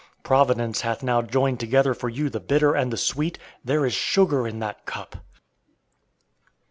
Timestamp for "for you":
1.93-2.27